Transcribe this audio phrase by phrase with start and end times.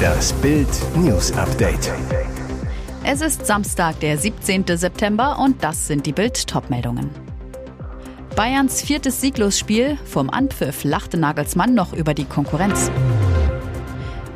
[0.00, 1.92] Das Bild News Update.
[3.04, 4.64] Es ist Samstag, der 17.
[4.66, 7.10] September und das sind die Bild Topmeldungen.
[8.36, 12.90] Bayerns viertes Sieglosspiel, vom Anpfiff lachte Nagelsmann noch über die Konkurrenz.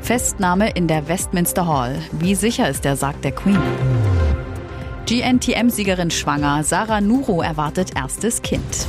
[0.01, 1.99] Festnahme in der Westminster Hall.
[2.13, 3.61] Wie sicher ist der Sarg der Queen?
[5.07, 8.87] GNTM-Siegerin schwanger, Sarah Nuro erwartet erstes Kind.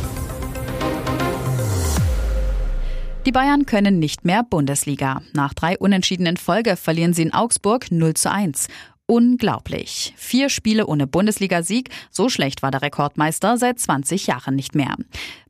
[3.26, 5.24] Die Bayern können nicht mehr Bundesliga.
[5.34, 8.68] Nach drei unentschiedenen Folge verlieren sie in Augsburg 0 zu 1.
[9.08, 10.14] Unglaublich.
[10.16, 14.96] Vier Spiele ohne Bundesligasieg, so schlecht war der Rekordmeister seit 20 Jahren nicht mehr.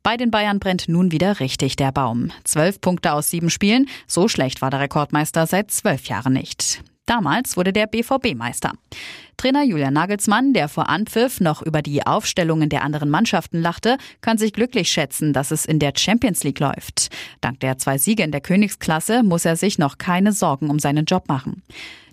[0.04, 2.32] Bei den Bayern brennt nun wieder richtig der Baum.
[2.46, 6.82] Zwölf Punkte aus sieben Spielen, so schlecht war der Rekordmeister seit zwölf Jahren nicht.
[7.06, 8.74] Damals wurde der BVB Meister.
[9.38, 14.38] Trainer Julian Nagelsmann, der vor Anpfiff noch über die Aufstellungen der anderen Mannschaften lachte, kann
[14.38, 17.10] sich glücklich schätzen, dass es in der Champions League läuft.
[17.42, 21.06] Dank der zwei Siege in der Königsklasse muss er sich noch keine Sorgen um seinen
[21.06, 21.62] Job machen.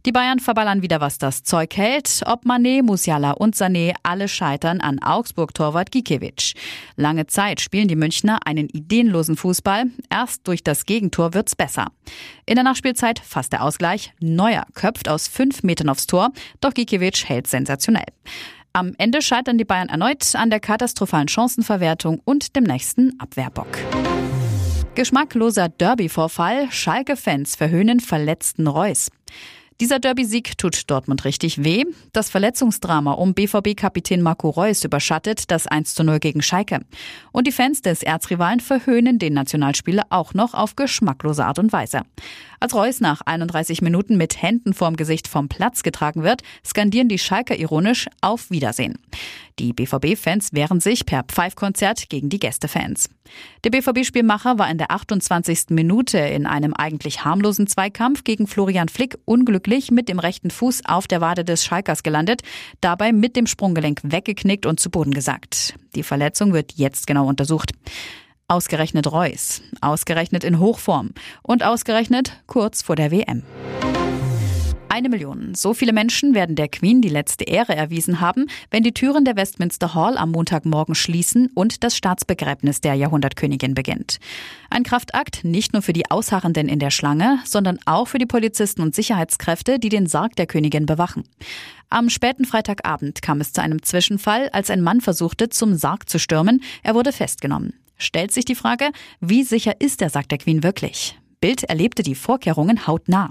[0.05, 2.23] Die Bayern verballern wieder, was das Zeug hält.
[2.27, 6.55] Ob Manet, Musiala und Sané alle scheitern an Augsburg-Torwart Gikiewicz.
[6.97, 9.85] Lange Zeit spielen die Münchner einen ideenlosen Fußball.
[10.11, 11.87] Erst durch das Gegentor wird's besser.
[12.47, 14.13] In der Nachspielzeit fast der Ausgleich.
[14.19, 18.07] Neuer köpft aus fünf Metern aufs Tor, doch Gikiewicz hält sensationell.
[18.73, 23.69] Am Ende scheitern die Bayern erneut an der katastrophalen Chancenverwertung und dem nächsten Abwehrbock.
[24.97, 26.73] Geschmackloser Derby-Vorfall.
[26.73, 29.09] Schalke-Fans verhöhnen verletzten Reus.
[29.83, 31.83] Dieser Derby-Sieg tut Dortmund richtig weh.
[32.13, 36.83] Das Verletzungsdrama um BVB-Kapitän Marco Reus überschattet das 1 zu 0 gegen Schalke.
[37.33, 42.03] Und die Fans des Erzrivalen verhöhnen den Nationalspieler auch noch auf geschmacklose Art und Weise.
[42.63, 47.19] Als Reus nach 31 Minuten mit Händen vorm Gesicht vom Platz getragen wird, skandieren die
[47.19, 48.99] Schalker ironisch auf Wiedersehen.
[49.59, 53.11] Die BVB-Fans wehren sich per Pfeifkonzert gegen die Gästefans.
[53.65, 55.71] Der BVB-Spielmacher war in der 28.
[55.71, 61.09] Minute in einem eigentlich harmlosen Zweikampf gegen Florian Flick unglücklich mit dem rechten Fuß auf
[61.09, 62.43] der Wade des Schalkers gelandet,
[62.81, 65.75] dabei mit dem Sprunggelenk weggeknickt und zu Boden gesackt.
[65.97, 67.73] Die Verletzung wird jetzt genau untersucht.
[68.49, 71.11] Ausgerechnet Reus, ausgerechnet in Hochform
[71.43, 73.43] und ausgerechnet kurz vor der WM.
[74.93, 75.55] Eine Million.
[75.55, 79.37] So viele Menschen werden der Queen die letzte Ehre erwiesen haben, wenn die Türen der
[79.37, 84.19] Westminster Hall am Montagmorgen schließen und das Staatsbegräbnis der Jahrhundertkönigin beginnt.
[84.69, 88.83] Ein Kraftakt nicht nur für die Ausharrenden in der Schlange, sondern auch für die Polizisten
[88.83, 91.25] und Sicherheitskräfte, die den Sarg der Königin bewachen.
[91.89, 96.19] Am späten Freitagabend kam es zu einem Zwischenfall, als ein Mann versuchte, zum Sarg zu
[96.19, 96.63] stürmen.
[96.83, 97.73] Er wurde festgenommen.
[97.97, 101.19] Stellt sich die Frage, wie sicher ist der Sarg der Queen wirklich?
[101.43, 103.29] Bild erlebte die Vorkehrungen hautnah.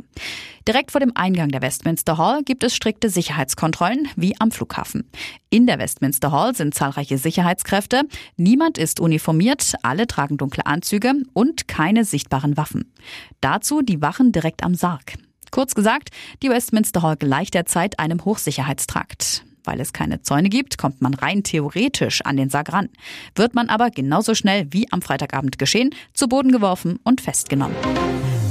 [0.67, 5.09] Direkt vor dem Eingang der Westminster Hall gibt es strikte Sicherheitskontrollen, wie am Flughafen.
[5.49, 8.03] In der Westminster Hall sind zahlreiche Sicherheitskräfte.
[8.35, 12.93] Niemand ist uniformiert, alle tragen dunkle Anzüge und keine sichtbaren Waffen.
[13.39, 15.13] Dazu die Wachen direkt am Sarg.
[15.49, 16.09] Kurz gesagt,
[16.43, 19.45] die Westminster Hall gleicht derzeit einem Hochsicherheitstrakt.
[19.63, 22.89] Weil es keine Zäune gibt, kommt man rein theoretisch an den Sarg ran.
[23.35, 27.75] Wird man aber genauso schnell wie am Freitagabend geschehen, zu Boden geworfen und festgenommen.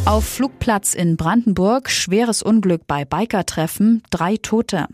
[0.07, 4.87] Auf Flugplatz in Brandenburg schweres Unglück bei Bikertreffen, drei Tote.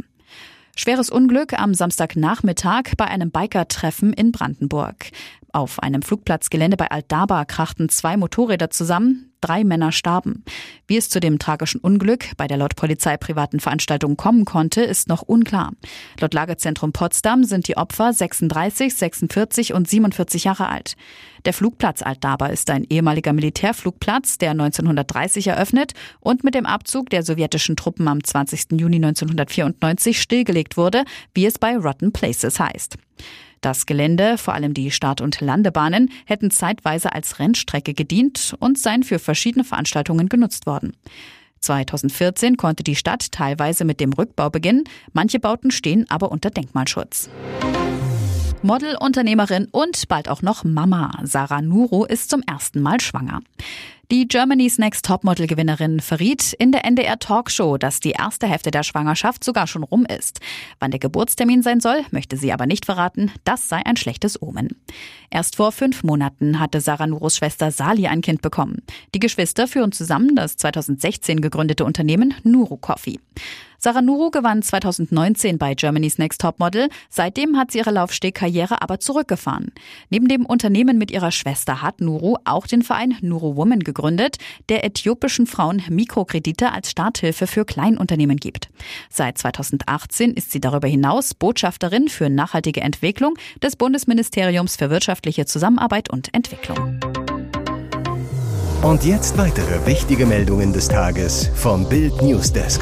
[0.75, 5.07] Schweres Unglück am Samstagnachmittag bei einem Bikertreffen in Brandenburg.
[5.57, 9.33] Auf einem Flugplatzgelände bei Altdaba krachten zwei Motorräder zusammen.
[9.41, 10.45] Drei Männer starben.
[10.87, 15.09] Wie es zu dem tragischen Unglück bei der laut Polizei privaten Veranstaltung kommen konnte, ist
[15.09, 15.73] noch unklar.
[16.21, 20.95] Laut Lagezentrum Potsdam sind die Opfer 36, 46 und 47 Jahre alt.
[21.47, 27.23] Der Flugplatz Altdaba ist ein ehemaliger Militärflugplatz, der 1930 eröffnet und mit dem Abzug der
[27.23, 28.73] sowjetischen Truppen am 20.
[28.73, 32.99] Juni 1994 stillgelegt wurde, wie es bei Rotten Places heißt.
[33.67, 39.03] Das Gelände, vor allem die Start- und Landebahnen, hätten zeitweise als Rennstrecke gedient und seien
[39.03, 40.93] für verschiedene Veranstaltungen genutzt worden.
[41.59, 47.29] 2014 konnte die Stadt teilweise mit dem Rückbau beginnen, manche Bauten stehen aber unter Denkmalschutz.
[48.63, 51.13] Model, Unternehmerin und bald auch noch Mama.
[51.23, 53.41] Sarah Nuro ist zum ersten Mal schwanger.
[54.13, 58.85] Die Germany's Next Topmodel Gewinnerin verriet in der NDR Talkshow, dass die erste Hälfte der
[58.85, 60.39] Schwangerschaft sogar schon rum ist.
[60.79, 63.33] Wann der Geburtstermin sein soll, möchte sie aber nicht verraten.
[63.43, 64.81] Das sei ein schlechtes Omen.
[65.29, 68.83] Erst vor fünf Monaten hatte Sarah Nuros Schwester Sali ein Kind bekommen.
[69.13, 73.19] Die Geschwister führen zusammen das 2016 gegründete Unternehmen Nuro Coffee.
[73.87, 76.89] Sarah Nuro gewann 2019 bei Germany's Next Topmodel.
[77.09, 79.71] Seitdem hat sie ihre Laufstegkarriere aber zurückgefahren.
[80.11, 84.39] Neben dem Unternehmen mit ihrer Schwester hat Nuro auch den Verein Nuro Women gegründet,
[84.69, 88.71] der äthiopischen Frauen Mikrokredite als Starthilfe für Kleinunternehmen gibt.
[89.09, 96.11] Seit 2018 ist sie darüber hinaus Botschafterin für nachhaltige Entwicklung des Bundesministeriums für wirtschaftliche Zusammenarbeit
[96.11, 96.99] und Entwicklung.
[98.83, 102.81] Und jetzt weitere wichtige Meldungen des Tages vom Bild Newsdesk.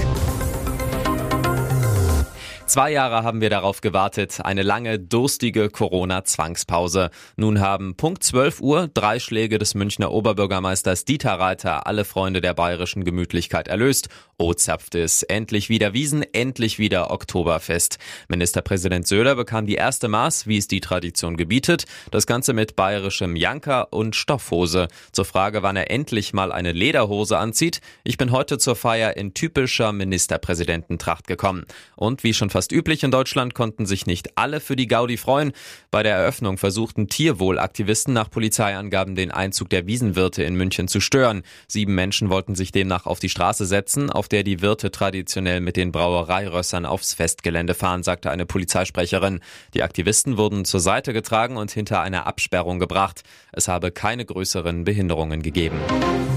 [2.67, 7.11] Zwei Jahre haben wir darauf gewartet, eine lange, durstige Corona-Zwangspause.
[7.37, 12.55] Nun haben Punkt 12 Uhr drei Schläge des Münchner Oberbürgermeisters Dieter Reiter alle Freunde der
[12.55, 14.09] bayerischen Gemütlichkeit erlöst.
[14.39, 15.23] Oh, zapft es.
[15.23, 17.99] Endlich wieder Wiesen, endlich wieder Oktoberfest.
[18.29, 21.85] Ministerpräsident Söder bekam die erste Maß, wie es die Tradition gebietet.
[22.11, 24.89] Das Ganze mit bayerischem Janker und Stoffhose.
[25.13, 27.83] Zur Frage, wann er endlich mal eine Lederhose anzieht.
[28.05, 31.67] Ich bin heute zur Feier in typischer Ministerpräsidententracht gekommen.
[31.95, 35.51] Und wie schon fast üblich in Deutschland konnten sich nicht alle für die Gaudi freuen.
[35.91, 41.43] Bei der Eröffnung versuchten Tierwohlaktivisten nach Polizeiangaben den Einzug der Wiesenwirte in München zu stören.
[41.67, 45.77] Sieben Menschen wollten sich demnach auf die Straße setzen, auf der die Wirte traditionell mit
[45.77, 49.41] den Brauereirössern aufs Festgelände fahren, sagte eine Polizeisprecherin.
[49.75, 53.25] Die Aktivisten wurden zur Seite getragen und hinter einer Absperrung gebracht.
[53.51, 55.81] Es habe keine größeren Behinderungen gegeben.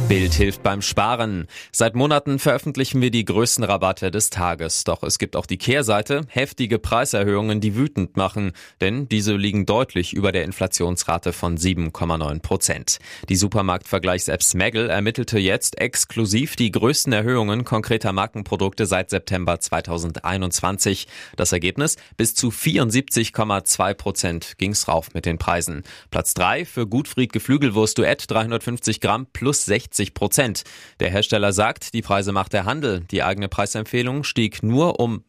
[0.08, 1.48] Bild hilft beim Sparen.
[1.74, 4.86] Seit Monaten veröffentlichen wir die größten Rabatte des Tages.
[4.86, 8.51] Doch es gibt auch die Kehrseite, heftige Preiserhöhungen, die wütend machen.
[8.81, 13.00] Denn diese liegen deutlich über der Inflationsrate von 7,9 Prozent.
[13.30, 21.07] Die Supermarktvergleichs-App Smaggle ermittelte jetzt exklusiv die größten Erhöhungen konkreter Markenprodukte seit September 2021.
[21.36, 21.98] Das Ergebnis?
[22.18, 25.83] Bis zu 74,2 Prozent ging's rauf mit den Preisen.
[26.12, 30.63] Platz 3 für Gutfried Geflügelwurst Duett 350 Gramm plus 60 70 Prozent.
[31.00, 33.01] Der Hersteller sagt, die Preise macht der Handel.
[33.12, 35.24] Die eigene Preisempfehlung stieg nur um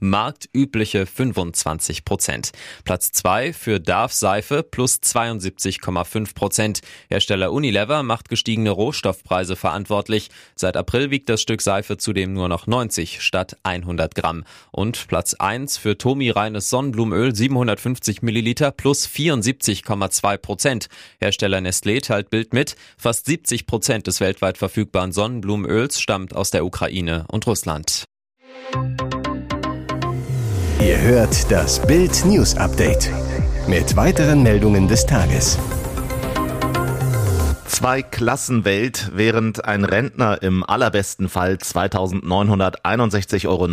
[0.68, 2.52] marktübliche 25 Prozent.
[2.84, 6.80] Platz 2 für Darf Seife plus 72,5 Prozent.
[7.08, 10.28] Hersteller Unilever macht gestiegene Rohstoffpreise verantwortlich.
[10.56, 14.44] Seit April wiegt das Stück Seife zudem nur noch 90 statt 100 Gramm.
[14.70, 20.88] Und Platz 1 für Tomi reines Sonnenblumenöl 750 Milliliter plus 74,2 Prozent.
[21.18, 26.66] Hersteller Nestlé teilt Bild mit, fast 70 Prozent des weltweit verfügbaren Sonnenblumenöls stammt aus der
[26.66, 28.04] Ukraine und Russland.
[30.80, 33.10] Ihr hört das Bild News Update
[33.66, 35.58] mit weiteren Meldungen des Tages.
[37.66, 43.64] Zwei Klassenwelt, während ein Rentner im allerbesten Fall 2.961,90 Euro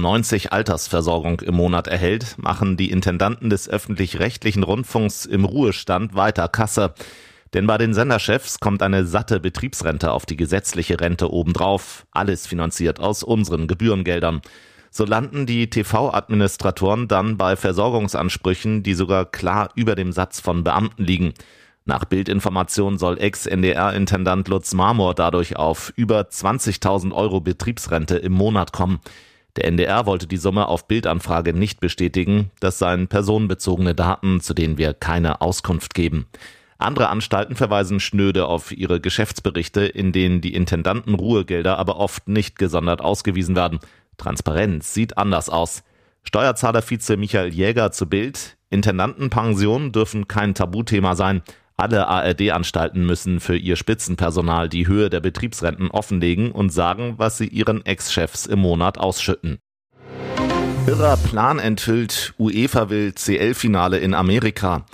[0.51, 6.95] Altersversorgung im Monat erhält, machen die Intendanten des öffentlich-rechtlichen Rundfunks im Ruhestand weiter Kasse.
[7.53, 12.07] Denn bei den Senderchefs kommt eine satte Betriebsrente auf die gesetzliche Rente obendrauf.
[12.09, 14.41] Alles finanziert aus unseren Gebührengeldern.
[14.97, 21.03] So landen die TV-Administratoren dann bei Versorgungsansprüchen, die sogar klar über dem Satz von Beamten
[21.03, 21.33] liegen.
[21.83, 29.01] Nach Bildinformation soll Ex-NDR-Intendant Lutz Marmor dadurch auf über 20.000 Euro Betriebsrente im Monat kommen.
[29.57, 32.51] Der NDR wollte die Summe auf Bildanfrage nicht bestätigen.
[32.61, 36.25] Das seien personenbezogene Daten, zu denen wir keine Auskunft geben.
[36.77, 42.57] Andere Anstalten verweisen schnöde auf ihre Geschäftsberichte, in denen die Intendanten Ruhegelder aber oft nicht
[42.57, 43.79] gesondert ausgewiesen werden.
[44.17, 45.83] Transparenz sieht anders aus.
[46.23, 48.57] Steuerzahler-Vize Michael Jäger zu Bild.
[48.69, 51.41] Intendantenpensionen dürfen kein Tabuthema sein.
[51.77, 57.47] Alle ARD-Anstalten müssen für ihr Spitzenpersonal die Höhe der Betriebsrenten offenlegen und sagen, was sie
[57.47, 59.59] ihren Ex-Chefs im Monat ausschütten.
[60.87, 64.85] Irrer Plan enthüllt, UEFA will CL-Finale in Amerika.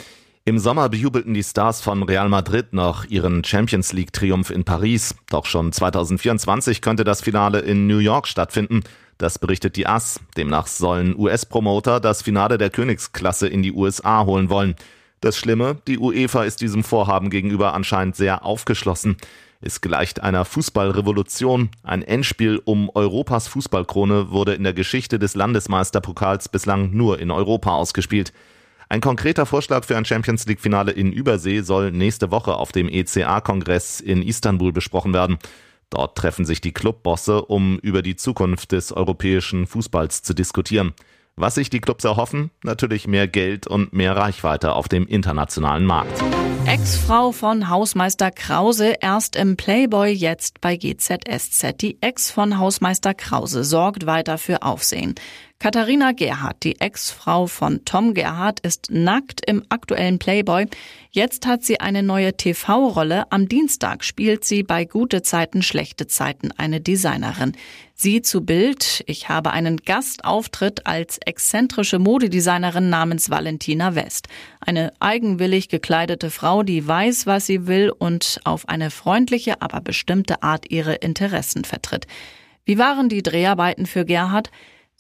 [0.44, 5.14] Im Sommer bejubelten die Stars von Real Madrid noch ihren Champions League Triumph in Paris.
[5.30, 8.82] Doch schon 2024 könnte das Finale in New York stattfinden.
[9.22, 10.20] Das berichtet die AS.
[10.36, 14.74] Demnach sollen US-Promoter das Finale der Königsklasse in die USA holen wollen.
[15.20, 19.18] Das Schlimme, die UEFA ist diesem Vorhaben gegenüber anscheinend sehr aufgeschlossen.
[19.62, 21.70] Es gleicht einer Fußballrevolution.
[21.84, 27.76] Ein Endspiel um Europas Fußballkrone wurde in der Geschichte des Landesmeisterpokals bislang nur in Europa
[27.76, 28.34] ausgespielt.
[28.90, 32.90] Ein konkreter Vorschlag für ein Champions League Finale in Übersee soll nächste Woche auf dem
[32.90, 35.38] ECA-Kongress in Istanbul besprochen werden.
[35.92, 40.94] Dort treffen sich die Clubbosse, um über die Zukunft des europäischen Fußballs zu diskutieren.
[41.36, 42.52] Was sich die Clubs erhoffen?
[42.64, 46.22] Natürlich mehr Geld und mehr Reichweite auf dem internationalen Markt.
[46.66, 51.82] Ex-Frau von Hausmeister Krause, erst im Playboy, jetzt bei GZSZ.
[51.82, 55.16] Die Ex von Hausmeister Krause sorgt weiter für Aufsehen.
[55.62, 60.66] Katharina Gerhardt, die Ex-Frau von Tom Gerhardt, ist nackt im aktuellen Playboy.
[61.12, 63.32] Jetzt hat sie eine neue TV-Rolle.
[63.32, 67.52] Am Dienstag spielt sie bei Gute Zeiten, Schlechte Zeiten eine Designerin.
[67.94, 69.04] Sie zu Bild.
[69.06, 74.30] Ich habe einen Gastauftritt als exzentrische Modedesignerin namens Valentina West.
[74.62, 80.42] Eine eigenwillig gekleidete Frau, die weiß, was sie will und auf eine freundliche, aber bestimmte
[80.42, 82.08] Art ihre Interessen vertritt.
[82.66, 84.50] Wie waren die Dreharbeiten für Gerhard?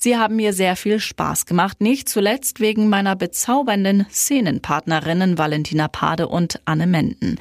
[0.03, 6.27] Sie haben mir sehr viel Spaß gemacht, nicht zuletzt wegen meiner bezaubernden Szenenpartnerinnen Valentina Pade
[6.27, 7.39] und Anne Menden.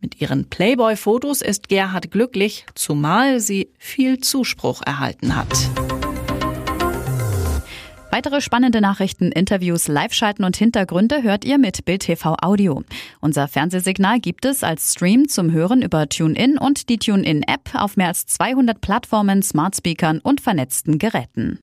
[0.00, 5.46] Mit ihren Playboy-Fotos ist Gerhard glücklich, zumal sie viel Zuspruch erhalten hat.
[8.10, 12.82] Weitere spannende Nachrichten, Interviews, Live-Schalten und Hintergründe hört ihr mit Bild TV Audio.
[13.20, 18.08] Unser Fernsehsignal gibt es als Stream zum Hören über TuneIn und die TuneIn-App auf mehr
[18.08, 21.60] als 200 Plattformen, Smartspeakern und vernetzten Geräten.